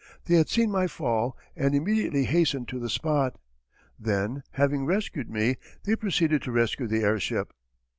They 0.25 0.33
had 0.33 0.49
seen 0.49 0.71
my 0.71 0.87
fall 0.87 1.37
and 1.55 1.75
immediately 1.75 2.23
hastened 2.25 2.67
to 2.69 2.79
the 2.79 2.89
spot. 2.89 3.37
Then, 3.99 4.41
having 4.53 4.83
rescued 4.87 5.29
me, 5.29 5.57
they 5.83 5.95
proceeded 5.95 6.41
to 6.41 6.51
rescue 6.51 6.87
the 6.87 7.03
airship. 7.03 7.53